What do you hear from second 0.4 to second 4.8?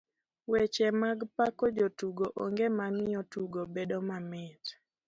Weche mag pako jotugo onge mamiyo tugo bedo mamit.